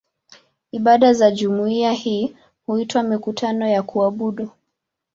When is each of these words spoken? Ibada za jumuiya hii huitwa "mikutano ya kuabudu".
Ibada 0.71 1.13
za 1.13 1.31
jumuiya 1.31 1.91
hii 1.93 2.35
huitwa 2.65 3.03
"mikutano 3.03 3.67
ya 3.67 3.83
kuabudu". 3.83 4.49